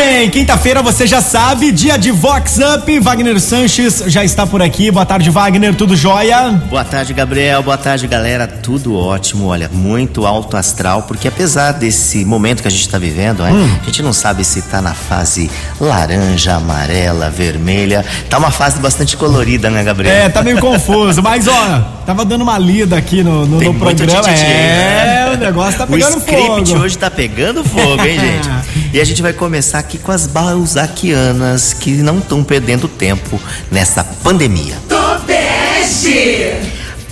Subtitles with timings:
[0.00, 2.98] bem, quinta-feira você já sabe, dia de Vox Up.
[3.00, 4.90] Wagner Sanches já está por aqui.
[4.90, 6.52] Boa tarde, Wagner, tudo jóia?
[6.70, 7.62] Boa tarde, Gabriel.
[7.62, 8.46] Boa tarde, galera.
[8.46, 9.48] Tudo ótimo.
[9.48, 13.78] Olha, muito alto astral, porque apesar desse momento que a gente está vivendo, né, hum.
[13.82, 18.02] a gente não sabe se está na fase laranja, amarela, vermelha.
[18.30, 20.14] Tá uma fase bastante colorida, né, Gabriel?
[20.14, 24.30] É, tá meio confuso, mas ó, tava dando uma lida aqui no, no, no programa.
[24.30, 25.34] é, né?
[25.34, 26.54] o negócio tá pegando fogo.
[26.54, 28.48] O script hoje tá pegando fogo, hein, gente?
[28.92, 33.40] E a gente vai começar aqui com as balzaquianas que não estão perdendo tempo
[33.70, 34.76] nessa pandemia.
[34.88, 36.56] Tobeste!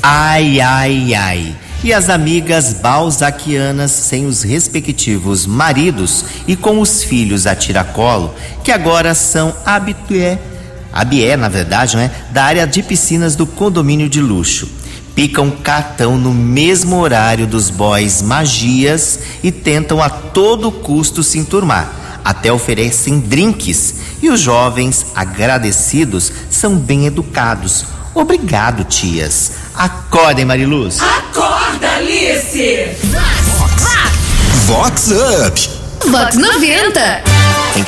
[0.03, 1.57] Ai, ai, ai.
[1.85, 8.35] E as amigas balzaquianas sem os respectivos maridos e com os filhos a tiracolo,
[8.65, 10.37] que agora são habitué,
[10.93, 12.11] habié, na verdade, não é?
[12.33, 14.69] Da área de piscinas do condomínio de luxo
[15.19, 22.21] picam cartão no mesmo horário dos boys magias e tentam a todo custo se enturmar.
[22.25, 27.85] Até oferecem drinks e os jovens agradecidos são bem educados.
[28.15, 29.55] Obrigado, tias.
[29.75, 31.01] Acordem, Mariluz.
[31.01, 32.87] Acorda, Alice.
[34.67, 35.69] Vox Up.
[36.13, 37.38] Vox 90.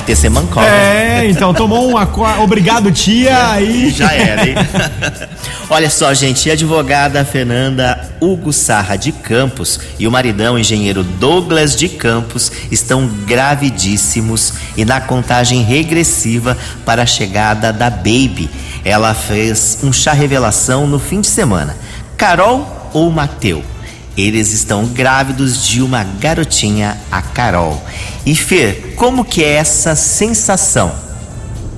[0.01, 0.63] Que ter semancol.
[0.63, 2.41] É, então tomou um aqua...
[2.41, 3.91] obrigado, tia, aí.
[3.91, 4.55] Já era, hein?
[5.69, 11.77] Olha só, gente, a advogada Fernanda Hugo Sarra de Campos e o maridão engenheiro Douglas
[11.77, 18.49] de Campos estão gravidíssimos e na contagem regressiva para a chegada da baby.
[18.85, 21.77] Ela fez um chá revelação no fim de semana.
[22.17, 23.63] Carol ou Mateu?
[24.17, 27.81] Eles estão grávidos de uma garotinha, a Carol.
[28.27, 30.93] E Fer, como que é essa sensação?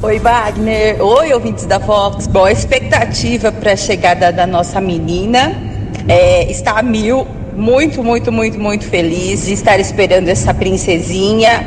[0.03, 1.01] Oi, Wagner.
[1.01, 2.27] Oi, ouvintes da Fox.
[2.27, 5.55] Bom, a expectativa para a chegada da nossa menina
[6.09, 7.27] é, está a mil.
[7.55, 11.67] Muito, muito, muito, muito feliz de estar esperando essa princesinha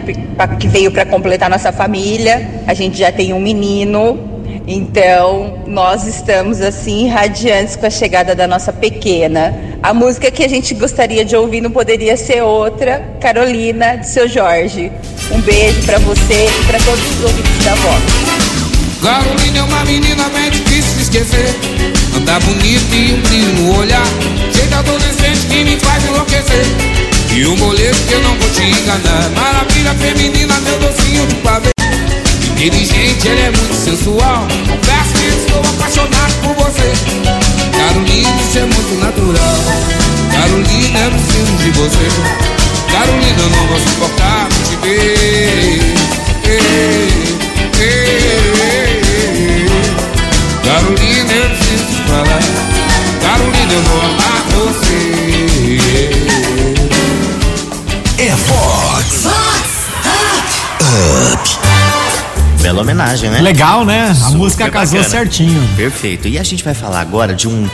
[0.59, 2.63] que veio para completar nossa família.
[2.66, 4.34] A gente já tem um menino,
[4.67, 9.53] então, nós estamos assim radiantes com a chegada da nossa pequena.
[9.83, 14.27] A música que a gente gostaria de ouvir não poderia ser outra, Carolina, de seu
[14.27, 14.91] Jorge.
[15.31, 18.03] Um beijo para você e para todos os ouvintes da voz.
[19.03, 21.55] Carolina é uma menina bem difícil de esquecer.
[22.17, 24.07] Anda bonita e um brilho no olhar.
[24.51, 26.65] Cheia adolescente que me faz enlouquecer.
[27.35, 29.29] E um boleto que eu não vou te enganar.
[29.35, 31.75] Maravilha feminina, meu docinho de pavê.
[32.55, 34.47] Inteligente, ele é muito sensual.
[34.69, 36.93] Confesso que estou apaixonado por você.
[37.77, 39.59] Carolina, isso é muito natural.
[40.31, 42.07] Carolina, eu preciso de você.
[42.94, 45.85] Carolina, eu não vou suportar te ver.
[62.95, 63.41] Homenagem, né?
[63.41, 64.09] Legal, né?
[64.09, 65.17] A Super música casou bacana.
[65.17, 65.69] certinho.
[65.75, 66.28] Perfeito.
[66.28, 67.69] E a gente vai falar agora de um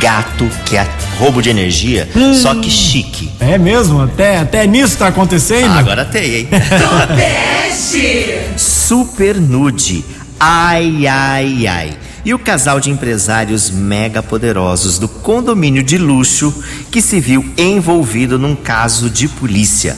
[0.00, 0.86] gato que é
[1.18, 2.34] roubo de energia, hum.
[2.34, 3.30] só que chique.
[3.40, 4.00] É mesmo?
[4.00, 5.72] Até, até nisso tá acontecendo?
[5.72, 6.48] Ah, agora tem, hein?
[8.56, 10.04] Super nude.
[10.38, 11.96] Ai, ai, ai.
[12.24, 16.54] E o casal de empresários mega poderosos do condomínio de luxo
[16.90, 19.96] que se viu envolvido num caso de polícia.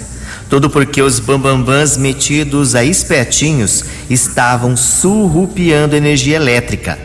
[0.48, 6.98] Tudo porque os bambambãs metidos a espertinhos estavam surrupiando energia elétrica.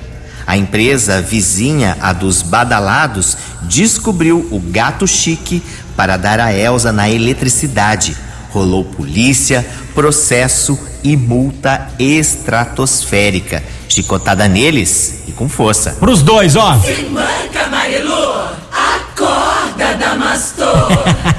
[0.46, 5.62] A empresa vizinha, a dos badalados, descobriu o gato chique
[5.96, 8.18] para dar a Elsa na eletricidade.
[8.52, 13.64] Rolou polícia, processo e multa estratosférica.
[13.88, 15.92] Chicotada neles e com força.
[16.00, 16.80] Pros dois, ó.
[16.80, 18.50] Se manca, Marilu!
[18.72, 20.90] Acorda, Damastor!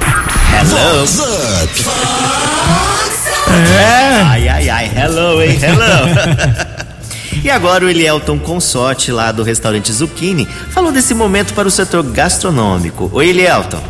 [0.59, 1.05] Hello.
[3.79, 4.23] É.
[4.23, 4.91] Ai, ai, ai.
[4.97, 5.59] Hello, hein?
[5.63, 6.71] Hello.
[7.45, 12.03] e agora o Elielton Consorte, lá do restaurante Zucchini, falou desse momento para o setor
[12.03, 13.11] gastronômico.
[13.13, 13.81] Oi, Elielton.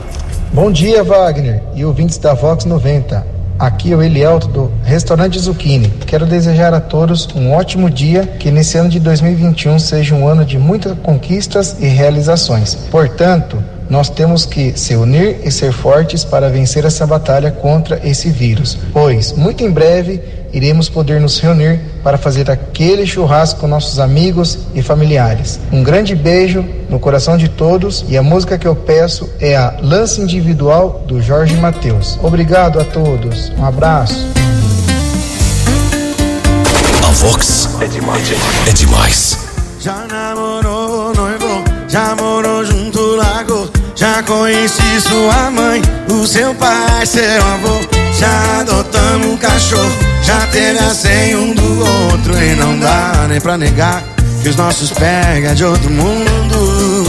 [0.53, 3.41] Bom dia, Wagner e ouvintes da Vox 90.
[3.59, 5.91] Aqui é o Elielto do Restaurante Zucchini.
[6.06, 10.45] Quero desejar a todos um ótimo dia, que nesse ano de 2021 seja um ano
[10.45, 12.75] de muitas conquistas e realizações.
[12.91, 18.31] Portanto, nós temos que se unir e ser fortes para vencer essa batalha contra esse
[18.31, 20.23] vírus, pois muito em breve
[20.53, 25.61] iremos poder nos reunir para fazer aquele churrasco com nossos amigos e familiares.
[25.73, 29.75] Um grande beijo no coração de todos e a música que eu peço é a
[29.83, 32.19] Lance Individual do Jorge Mateus.
[32.23, 34.27] Obrigado a todos, um abraço.
[37.07, 38.29] A Vox é demais.
[38.69, 39.39] É demais.
[39.81, 43.60] Já namorou, noivo, já morou junto, lago.
[44.00, 47.79] Já conheci sua mãe, o seu pai, seu avô.
[48.19, 49.93] Já adotamos um cachorro,
[50.23, 52.32] já teve a senha um do outro.
[52.43, 54.02] E não dá nem pra negar
[54.43, 57.05] que os nossos pega de outro mundo.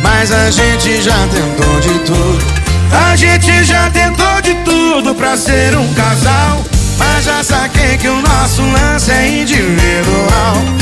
[0.00, 2.44] Mas a gente já tentou de tudo.
[2.92, 6.64] A gente já tentou de tudo pra ser um casal.
[6.98, 10.81] Mas já saquei que o nosso lance é individual.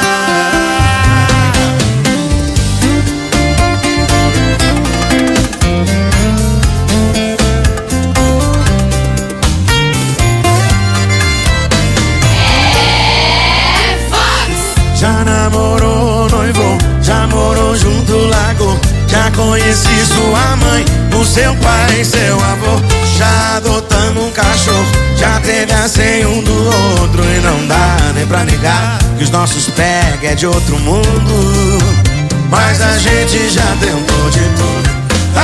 [19.71, 20.85] Conheci sua mãe,
[21.17, 22.81] o seu pai, seu avô.
[23.17, 24.85] Já adotamos um cachorro,
[25.15, 26.53] já teve a senha um do
[26.99, 27.23] outro.
[27.23, 31.77] E não dá nem pra negar que os nossos pega é de outro mundo.
[32.49, 34.91] Mas a gente já tentou de tudo.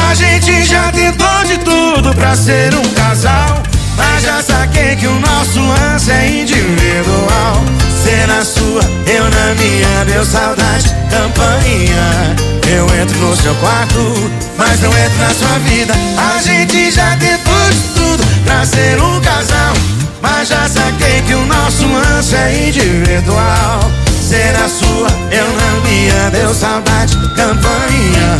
[0.09, 3.63] A gente já tentou de tudo pra ser um casal.
[3.95, 7.63] Mas já saquei que o nosso lance é individual.
[8.03, 12.56] Ser na sua, eu na minha, deu saudade, campainha.
[12.69, 15.93] Eu entro no seu quarto, mas não entro na sua vida.
[16.17, 19.73] A gente já tentou de tudo pra ser um casal.
[20.21, 23.79] Mas já saquei que o nosso lance é individual.
[24.21, 28.37] Ser a sua, eu na minha, deu saudade, campainha.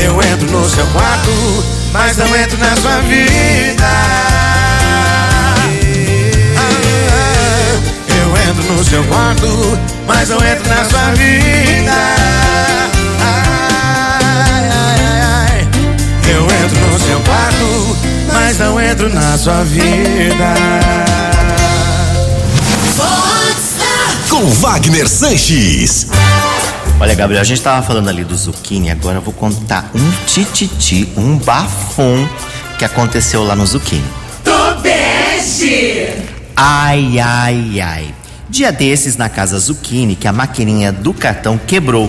[0.00, 3.84] Eu entro no seu quarto, mas não entro na sua vida.
[8.08, 12.83] Eu entro no seu quarto, mas não entro na sua vida.
[16.94, 17.96] No seu quarto,
[18.32, 20.54] mas não entro na sua vida.
[24.28, 26.06] Com Wagner Sanches.
[27.00, 31.08] Olha, Gabriel, a gente tava falando ali do Zucchini, agora eu vou contar um tititi,
[31.16, 32.28] um bafom
[32.78, 34.04] que aconteceu lá no Zucchini.
[34.44, 36.12] Tobeste!
[36.56, 38.14] Ai, ai, ai.
[38.48, 42.08] Dia desses na casa Zucchini que a maquininha do cartão quebrou.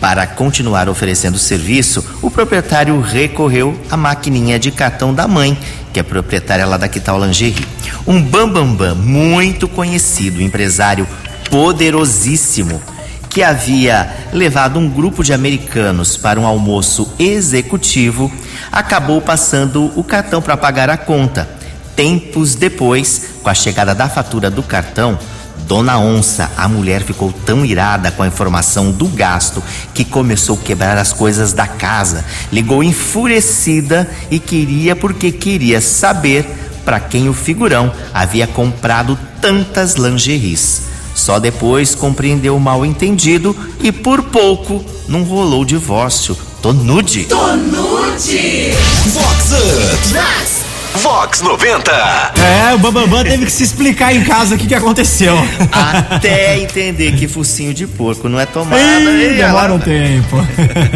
[0.00, 5.58] Para continuar oferecendo serviço, o proprietário recorreu à maquininha de cartão da mãe,
[5.92, 7.66] que é proprietária lá da Quital Lingerie.
[8.06, 11.08] Um bambambam bam, bam, muito conhecido, empresário
[11.50, 12.82] poderosíssimo,
[13.30, 18.30] que havia levado um grupo de americanos para um almoço executivo,
[18.70, 21.48] acabou passando o cartão para pagar a conta.
[21.94, 25.18] Tempos depois, com a chegada da fatura do cartão,
[25.66, 30.64] Dona Onça, a mulher ficou tão irada com a informação do gasto que começou a
[30.64, 32.24] quebrar as coisas da casa.
[32.52, 36.46] Ligou enfurecida e queria porque queria saber
[36.84, 40.82] para quem o figurão havia comprado tantas lingeries.
[41.16, 46.36] Só depois compreendeu o mal entendido e por pouco não rolou o divórcio.
[46.62, 47.24] Tô nude.
[47.24, 48.70] Tô nude!
[49.12, 50.55] Vox Up.
[50.96, 51.90] Vox 90.
[51.90, 55.36] É, o Bambambam teve que se explicar em casa o que, que aconteceu.
[55.70, 58.80] Até entender que focinho de porco não é tomada.
[58.80, 60.36] Ih, Ih, demora um tempo.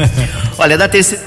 [0.59, 1.23] Olha, da terceira.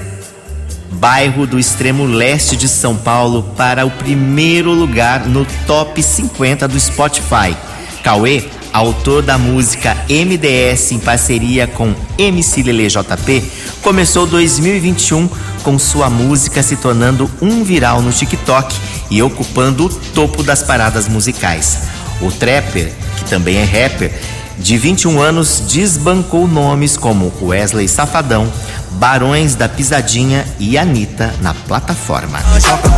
[0.92, 6.80] Bairro do extremo leste de São Paulo para o primeiro lugar no top 50 do
[6.80, 7.56] Spotify.
[8.02, 13.44] Cauê, autor da música MDS em parceria com MC Lele JP,
[13.82, 15.30] começou 2021
[15.62, 18.76] com sua música se tornando um viral no TikTok
[19.10, 21.84] e ocupando o topo das paradas musicais.
[22.20, 24.12] O trapper, que também é rapper,
[24.58, 28.52] de 21 anos, desbancou nomes como Wesley Safadão,
[28.92, 32.40] Barões da Pisadinha e Anitta na plataforma.
[32.60, 32.90] Joga.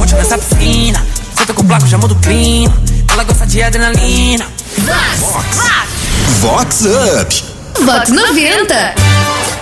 [3.15, 4.45] Ela gosta de adrenalina.
[6.41, 7.43] Vox Up.
[7.85, 8.95] Vox 90.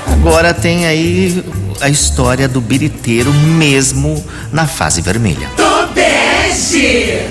[0.07, 1.45] Agora tem aí
[1.79, 5.48] a história do biriteiro mesmo na fase vermelha.
[5.55, 7.27] Tobeste!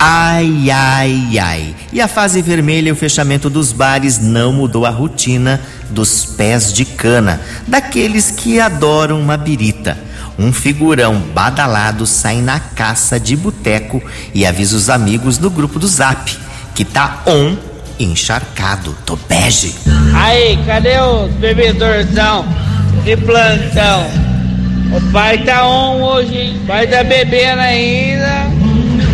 [0.00, 1.76] Ai, ai, ai.
[1.92, 6.72] E a fase vermelha e o fechamento dos bares não mudou a rotina dos pés
[6.72, 9.96] de cana, daqueles que adoram uma birita.
[10.38, 14.02] Um figurão badalado sai na caça de boteco
[14.34, 16.36] e avisa os amigos no grupo do Zap,
[16.74, 17.56] que tá on
[17.98, 18.96] e encharcado.
[19.04, 19.74] Tô bege.
[20.14, 22.46] Aí, cadê os bebedorzão
[23.04, 24.10] de plantão?
[24.94, 26.60] O pai tá on hoje, hein?
[26.62, 28.46] O pai tá bebendo ainda.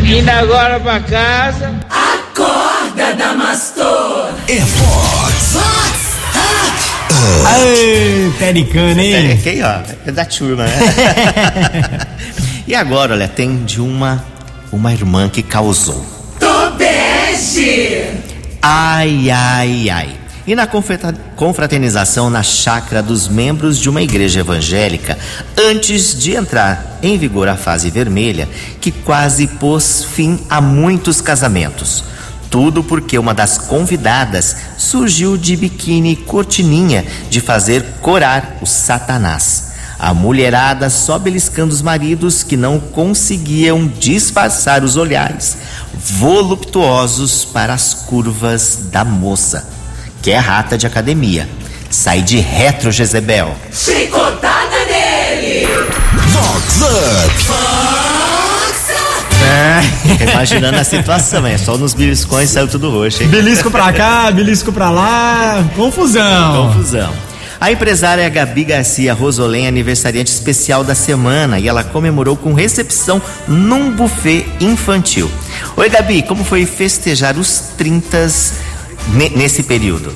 [0.04, 1.74] Indo agora pra casa.
[1.88, 4.30] Acorda, Damastor!
[4.48, 6.07] é Fox.
[7.46, 9.40] Ai, Pericano, É, hein?
[9.42, 10.78] quem, ó, é da turma, né?
[12.66, 14.24] e agora, olha, tem de uma,
[14.70, 16.04] uma irmã que causou.
[16.38, 18.06] Tobeste.
[18.62, 20.10] Ai, ai, ai.
[20.46, 20.66] E na
[21.36, 25.18] confraternização na chácara dos membros de uma igreja evangélica,
[25.58, 28.48] antes de entrar em vigor a fase vermelha,
[28.80, 32.02] que quase pôs fim a muitos casamentos.
[32.50, 39.68] Tudo porque uma das convidadas surgiu de biquíni e cortininha de fazer corar o Satanás.
[39.98, 45.56] A mulherada só beliscando os maridos que não conseguiam disfarçar os olhares
[45.92, 49.68] voluptuosos para as curvas da moça,
[50.22, 51.48] que é rata de academia.
[51.90, 53.56] Sai de retro, Jezebel.
[53.72, 55.66] Chicotada nele.
[56.32, 57.67] Vox Up.
[60.02, 63.28] Fica Imaginando a situação, é só nos beliscões saiu tudo roxo, hein?
[63.28, 65.64] Belisco pra cá, belisco pra lá.
[65.76, 66.68] Confusão.
[66.72, 67.12] Confusão.
[67.60, 73.20] A empresária Gabi Garcia Rosolém é aniversariante especial da semana e ela comemorou com recepção
[73.48, 75.28] num buffet infantil.
[75.76, 78.28] Oi, Gabi, como foi festejar os 30
[79.08, 80.14] ne- nesse período?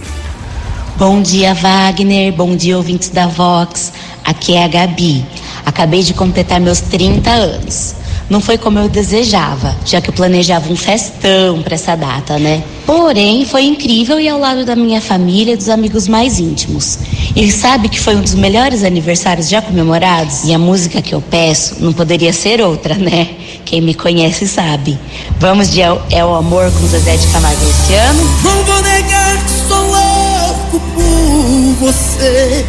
[0.96, 2.32] Bom dia, Wagner.
[2.32, 3.92] Bom dia, ouvintes da Vox.
[4.24, 5.24] Aqui é a Gabi.
[5.66, 7.94] Acabei de completar meus 30 anos.
[8.32, 12.62] Não foi como eu desejava, já que eu planejava um festão para essa data, né?
[12.86, 16.98] Porém, foi incrível e ao lado da minha família e dos amigos mais íntimos.
[17.36, 20.44] E sabe que foi um dos melhores aniversários já comemorados?
[20.44, 23.28] E a música que eu peço não poderia ser outra, né?
[23.66, 24.98] Quem me conhece sabe.
[25.38, 25.92] Vamos de É
[26.24, 28.22] o- Amor com Zezé de Camargo Luciano?
[28.42, 32.64] Não vou negar que sou louco por você.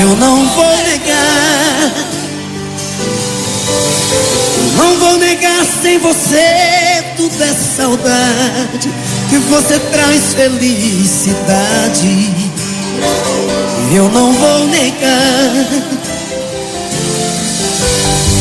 [0.00, 1.92] Eu não vou negar.
[4.76, 6.88] Não vou negar sem você
[7.18, 8.92] tudo é saudade.
[9.28, 12.32] Que você traz felicidade.
[13.92, 15.66] Eu não vou negar.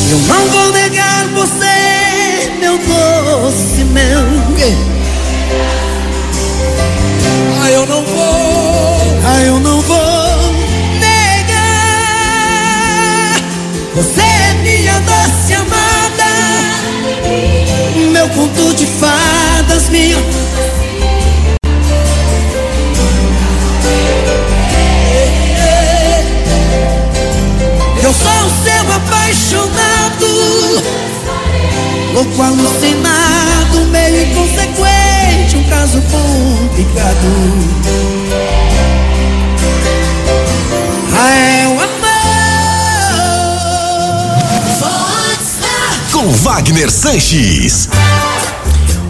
[0.10, 4.28] Eu não vou negar você, meu doce mel.
[7.64, 9.20] Ah, eu não vou.
[9.26, 10.07] Ah, eu não vou
[18.28, 20.18] Meu conto de fadas, minha.
[28.04, 30.28] Eu sou o seu apaixonado,
[32.14, 37.28] louco alucinado, meio inconsequente, um caso complicado.
[41.14, 41.58] Ah, é.
[46.18, 47.88] Com Wagner Sanches.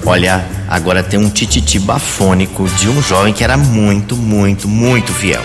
[0.09, 5.43] Olha, agora tem um tititi bafônico de um jovem que era muito, muito, muito fiel.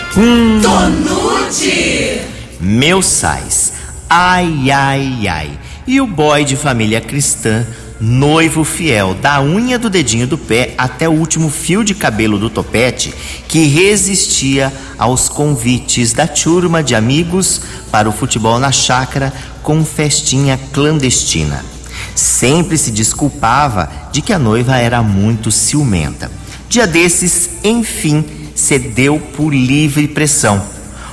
[0.61, 2.21] Tonute.
[2.61, 3.73] Meu sais.
[4.09, 5.59] Ai, ai, ai.
[5.85, 7.67] E o boy de família cristã,
[7.99, 12.49] noivo fiel, da unha do dedinho do pé até o último fio de cabelo do
[12.49, 13.13] topete,
[13.49, 17.59] que resistia aos convites da turma de amigos
[17.91, 21.72] para o futebol na chácara com festinha clandestina.
[22.15, 26.31] Sempre se desculpava de que a noiva era muito ciumenta.
[26.69, 28.23] Dia desses, enfim,
[28.55, 30.61] cedeu por livre pressão.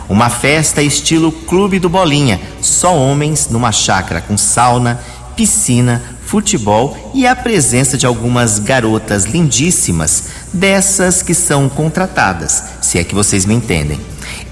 [0.09, 5.01] Uma festa estilo Clube do Bolinha, só homens numa chácara com sauna,
[5.37, 13.05] piscina, futebol e a presença de algumas garotas lindíssimas, dessas que são contratadas, se é
[13.05, 14.01] que vocês me entendem.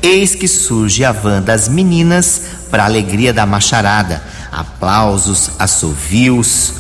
[0.03, 4.23] Eis que surge a van das meninas para alegria da macharada.
[4.51, 6.75] Aplausos, assovios.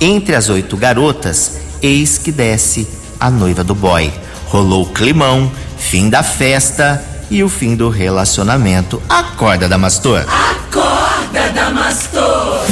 [0.00, 1.52] Entre as oito garotas,
[1.82, 2.86] eis que desce
[3.18, 4.12] a noiva do boy.
[4.46, 9.02] Rolou o climão, fim da festa e o fim do relacionamento.
[9.08, 10.24] Acorda, Damastor.
[10.28, 12.64] Acorda, Damastor.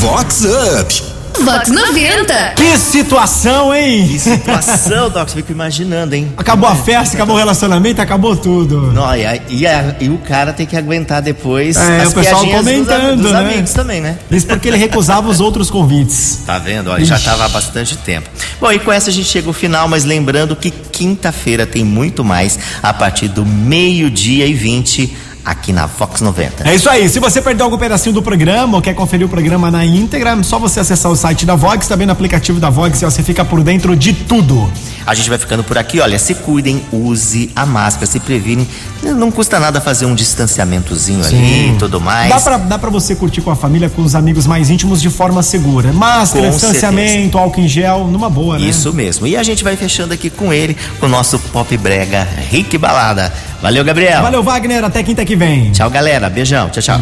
[0.00, 1.02] Vox Up.
[1.02, 1.11] Vox
[1.46, 2.52] 90.
[2.56, 4.06] Que situação, hein?
[4.08, 6.32] Que situação, Doc, você fica imaginando, hein?
[6.36, 8.92] Acabou a festa, acabou o relacionamento, acabou tudo.
[8.92, 12.14] Não, e, a- e a- e o cara tem que aguentar depois É, as o
[12.14, 13.38] pessoal piadinhas dos, comentando, dos né?
[13.38, 14.16] amigos também, né?
[14.30, 16.40] Isso porque ele recusava os outros convites.
[16.46, 16.90] Tá vendo?
[16.90, 18.28] Olha, já estava há bastante tempo.
[18.60, 22.24] Bom, e com essa a gente chega ao final, mas lembrando que quinta-feira tem muito
[22.24, 26.68] mais a partir do meio-dia e 20 aqui na Fox 90.
[26.68, 27.08] É isso aí.
[27.08, 30.42] Se você perdeu algum pedacinho do programa ou quer conferir o programa na íntegra, é
[30.42, 33.44] só você acessar o site da Vox, também no aplicativo da Vox e você fica
[33.44, 34.70] por dentro de tudo.
[35.04, 38.66] A gente vai ficando por aqui, olha, se cuidem, use a máscara, se previnem.
[39.02, 42.28] Não custa nada fazer um distanciamentozinho ali e tudo mais.
[42.28, 45.10] Dá pra, dá pra você curtir com a família, com os amigos mais íntimos de
[45.10, 45.92] forma segura.
[45.92, 48.66] Máscara, Com distanciamento, álcool em gel, numa boa, né?
[48.66, 49.26] Isso mesmo.
[49.26, 53.32] E a gente vai fechando aqui com ele, com o nosso pop brega Rick Balada.
[53.62, 54.22] Valeu, Gabriel.
[54.22, 54.84] Valeu, Wagner.
[54.84, 55.70] Até quinta que vem.
[55.70, 56.28] Tchau, galera.
[56.28, 56.68] Beijão.
[56.68, 57.00] Tchau, tchau.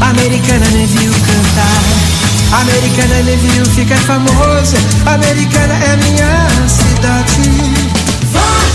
[0.00, 8.67] Americana me viu cantar, Americana me viu ficar famosa, Americana é minha cidade.